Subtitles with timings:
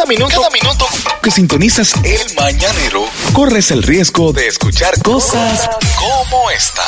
[0.00, 0.86] Cada minuto, cada minuto
[1.22, 3.04] que sintonizas el mañanero,
[3.34, 5.68] corres el riesgo de escuchar cosas
[5.98, 6.82] como esta.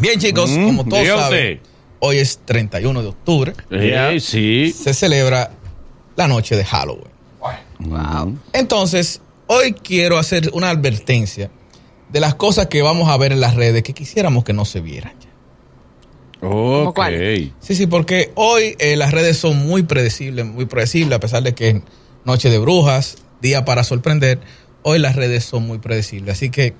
[0.00, 1.60] Bien, chicos, Mm, como todos saben,
[2.00, 3.52] hoy es 31 de octubre.
[3.70, 4.74] Eh, sí.
[4.76, 5.52] Se celebra
[6.16, 7.12] la noche de Halloween.
[8.52, 11.52] Entonces, hoy quiero hacer una advertencia
[12.08, 14.80] de las cosas que vamos a ver en las redes que quisiéramos que no se
[14.80, 16.48] vieran ya.
[16.48, 16.96] Ok.
[16.96, 17.52] cuál?
[17.60, 21.54] Sí, sí, porque hoy eh, las redes son muy predecibles, muy predecibles, a pesar de
[21.54, 21.82] que
[22.28, 24.38] noche de brujas, día para sorprender,
[24.82, 26.36] hoy las redes son muy predecibles.
[26.36, 26.74] Así que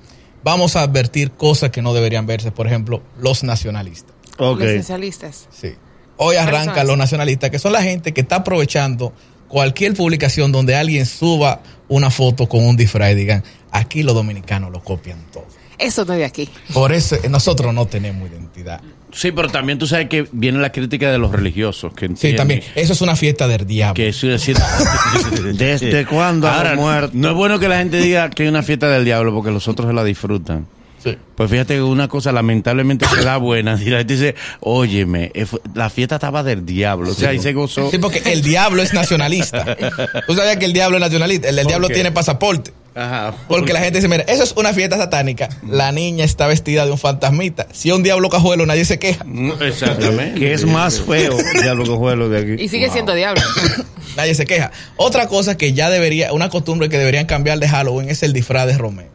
[0.45, 4.15] vamos a advertir cosas que no deberían verse, por ejemplo, los nacionalistas.
[4.39, 4.61] Ok.
[4.61, 5.49] Los especialistas.
[5.51, 5.73] Sí.
[6.17, 6.87] Hoy arrancan Personas.
[6.87, 9.13] los nacionalistas, que son la gente que está aprovechando
[9.49, 14.71] cualquier publicación donde alguien suba una foto con un disfraz y digan, aquí los dominicanos
[14.71, 15.47] lo copian todo.
[15.79, 16.49] Eso no es de aquí.
[16.73, 18.81] Por eso eh, nosotros no tenemos identidad.
[19.13, 21.95] Sí, pero también tú sabes que viene la crítica de los religiosos.
[21.95, 22.63] Que Sí, también.
[22.75, 23.95] Eso es una fiesta del diablo.
[23.95, 24.57] Que eso es decir.
[25.55, 27.11] ¿Desde cuándo Ahora, ha muerto?
[27.15, 29.67] no es bueno que la gente diga que hay una fiesta del diablo porque los
[29.69, 30.67] otros se la disfrutan.
[31.03, 31.17] Sí.
[31.37, 33.79] Pues fíjate que una cosa lamentablemente se da buena.
[33.81, 37.13] Y la gente dice, óyeme, eh, la fiesta estaba del diablo.
[37.13, 37.91] O sea, ahí se gozó.
[37.91, 39.77] Sí, porque el diablo es nacionalista.
[40.27, 41.49] Tú sabías que el diablo es nacionalista.
[41.49, 41.95] El diablo qué?
[41.95, 42.73] tiene pasaporte.
[42.99, 43.35] Ajá.
[43.47, 45.49] Porque la gente dice, mira, eso es una fiesta satánica.
[45.69, 47.69] La niña está vestida de un fantasmita.
[47.73, 49.25] Si es un diablo cajuelo, nadie se queja.
[49.61, 50.39] Exactamente.
[50.41, 52.63] Que es más feo diablo que juego de aquí.
[52.65, 53.41] Y sigue siendo diablo.
[54.17, 54.73] Nadie se queja.
[54.97, 58.67] Otra cosa que ya debería, una costumbre que deberían cambiar de Halloween es el disfraz
[58.67, 59.07] de Romeo.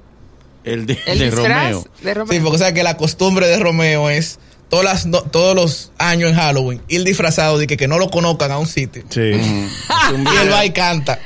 [0.63, 1.85] El de, El de disfraz Romeo.
[2.01, 2.33] de Romeo.
[2.33, 4.39] Sí, porque o sea que la costumbre de Romeo es
[4.69, 8.09] todas las, no- todos los años en Halloween ir disfrazado de que, que no lo
[8.09, 9.03] conozcan a un sitio.
[9.09, 9.19] Sí.
[9.21, 11.19] Y él va y canta.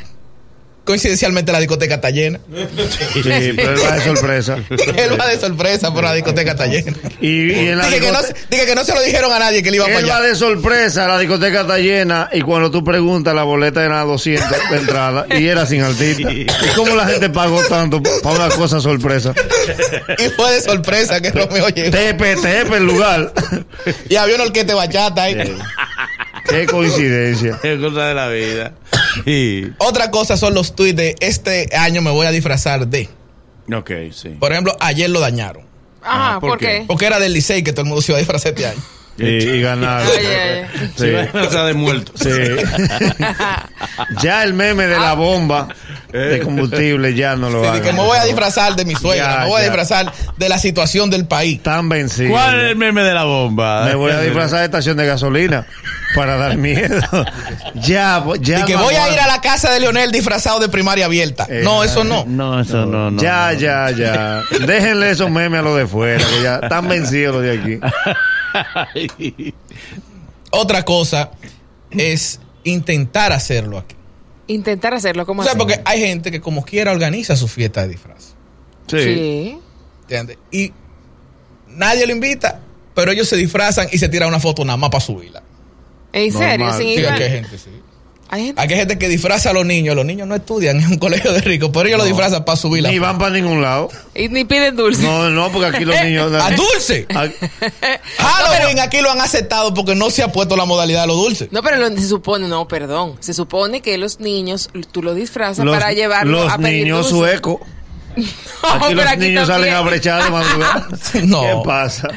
[0.88, 2.39] Coincidencialmente la discoteca está llena.
[3.13, 3.21] Sí,
[3.57, 4.55] pero él va de sorpresa.
[4.69, 6.94] él va de sorpresa, pero la discoteca está llena.
[7.19, 9.39] Y, y en la Dije que, no, discoteca- dije que no se lo dijeron a
[9.39, 10.27] nadie que él iba para Él va allá.
[10.29, 14.77] de sorpresa, la discoteca está llena y cuando tú preguntas la boleta era 200 de
[14.77, 16.31] entrada y era sin artista.
[16.31, 19.33] ¿Y cómo la gente pagó tanto para una cosa sorpresa?
[20.17, 21.91] Y fue de sorpresa que Romeo llegó.
[21.91, 23.33] Tepe, tepe el lugar.
[24.09, 25.35] Y había un orquete bachata ahí.
[26.50, 27.59] Qué coincidencia.
[27.62, 28.72] Es cosa de la vida.
[29.25, 29.72] Sí.
[29.79, 33.09] Otra cosa son los tweets de este año me voy a disfrazar de.
[33.73, 34.29] Ok, sí.
[34.39, 35.63] Por ejemplo, ayer lo dañaron.
[36.01, 36.66] Ajá, Ah, ¿por ¿por qué?
[36.66, 36.83] qué?
[36.88, 38.81] Porque era del Licey que todo el mundo se iba a disfrazar este año.
[39.19, 40.03] Y, y ganar.
[40.05, 41.11] Oye, Sí.
[41.38, 42.11] O sea, de muerto.
[42.16, 42.29] Sí.
[44.22, 45.67] ya el meme de la bomba
[46.11, 47.81] de combustible ya no lo Sí, hagan.
[47.81, 50.57] que me voy a disfrazar de mi suegra, Ya, me voy a disfrazar de la
[50.57, 51.61] situación del país.
[51.61, 52.31] Tan vencido.
[52.31, 53.85] ¿Cuál es el meme de la bomba?
[53.85, 55.66] Me voy a disfrazar de estación de gasolina
[56.16, 57.00] para dar miedo.
[57.75, 58.59] ya, ya.
[58.61, 61.45] Y que voy a ir a la casa de Leonel disfrazado de primaria abierta.
[61.50, 62.23] Eh, No, eso no.
[62.27, 63.22] No, eso no, no.
[63.22, 63.59] ya, no.
[63.59, 64.41] ya, ya.
[64.66, 67.79] Déjenle esos memes a los de fuera, que ya están vencidos los de aquí.
[70.51, 71.31] Otra cosa
[71.91, 73.95] es intentar hacerlo aquí.
[74.47, 75.59] intentar hacerlo como O sea, así.
[75.59, 78.34] porque hay gente que como quiera organiza su fiesta de disfraz.
[78.88, 78.97] Sí.
[79.00, 79.59] Sí.
[80.03, 80.38] ¿Entiendes?
[80.51, 80.72] Y
[81.68, 82.62] nadie lo invita,
[82.95, 85.44] pero ellos se disfrazan y se tiran una foto nada más para subirla.
[86.13, 86.72] ¿En serio?
[86.74, 87.69] Sin Sí, ir a- gente, sí.
[88.29, 88.61] Hay gente.
[88.61, 89.95] Aquí hay gente que disfraza a los niños.
[89.95, 92.89] Los niños no estudian en un colegio de ricos, pero ellos lo disfrazan para subirla.
[92.89, 93.89] Ni van para ningún lado.
[94.13, 95.03] Y ni piden dulce.
[95.03, 96.31] No, no, porque aquí los niños.
[96.43, 97.07] ¡A dulce!
[98.17, 101.49] Halloween aquí lo han aceptado porque no se ha puesto la modalidad de los dulces.
[101.51, 103.15] No, pero lo- se supone, no, perdón.
[103.19, 107.09] Se supone que los niños, tú los disfrazas los, para llevarlos los a pedir niños
[107.09, 107.17] dulce.
[107.31, 107.59] suecos.
[108.17, 108.25] No,
[108.85, 109.75] Aquí los niños salen también.
[109.75, 110.88] a brechar de madrugada.
[111.23, 111.41] No.
[111.41, 112.07] ¿Qué pasa?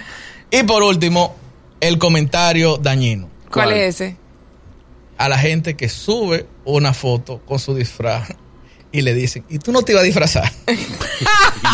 [0.50, 1.36] Y por último,
[1.80, 3.28] el comentario dañino.
[3.50, 3.76] ¿Cuál, ¿Cuál?
[3.78, 4.16] es ese?
[5.20, 8.30] A la gente que sube una foto con su disfraz
[8.90, 10.50] y le dicen, ¿y tú no te ibas a disfrazar?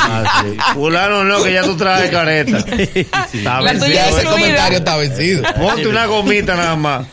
[0.08, 0.56] Ah, sí.
[0.74, 2.58] Fulano no, que ya tú traes careta.
[2.58, 3.86] Está vencido.
[3.86, 5.42] ese comentario está vencido.
[5.54, 7.06] Ponte una gomita nada más.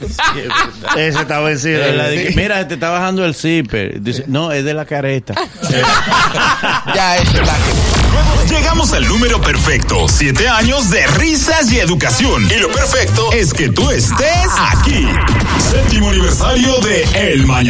[0.96, 1.82] Ese está vencido.
[1.82, 4.02] Que, mira, te está bajando el zipper.
[4.02, 5.34] Dice, no, es de la careta.
[6.96, 7.56] ya eso es la
[8.50, 10.08] Llegamos al número perfecto.
[10.08, 12.48] Siete años de risas y educación.
[12.50, 15.08] Y lo perfecto es que tú estés aquí.
[15.72, 17.62] Séptimo aniversario de El Mañana.